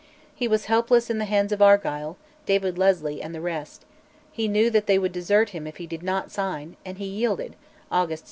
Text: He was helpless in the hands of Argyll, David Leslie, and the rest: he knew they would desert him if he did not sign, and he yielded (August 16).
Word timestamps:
He 0.33 0.47
was 0.47 0.65
helpless 0.65 1.11
in 1.11 1.19
the 1.19 1.25
hands 1.25 1.51
of 1.51 1.61
Argyll, 1.61 2.17
David 2.47 2.75
Leslie, 2.75 3.21
and 3.21 3.35
the 3.35 3.39
rest: 3.39 3.85
he 4.31 4.47
knew 4.47 4.71
they 4.71 4.97
would 4.97 5.11
desert 5.11 5.49
him 5.49 5.67
if 5.67 5.77
he 5.77 5.85
did 5.85 6.01
not 6.01 6.31
sign, 6.31 6.75
and 6.83 6.97
he 6.97 7.05
yielded 7.05 7.55
(August 7.91 8.19
16). 8.19 8.19